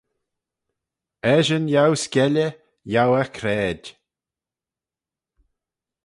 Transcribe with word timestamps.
Eshyn 1.33 1.65
yiow 1.73 1.93
skielley 2.03 2.51
yiow 2.91 3.11
eh 3.21 3.29
craid 3.37 3.83